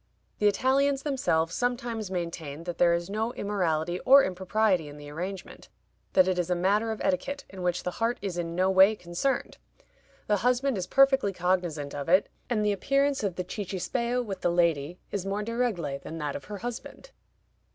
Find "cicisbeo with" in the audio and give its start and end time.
13.43-14.41